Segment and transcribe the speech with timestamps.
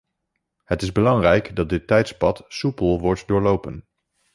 [0.63, 3.87] Het is belangrijk dat dit tijdspad soepel wordt doorlopen.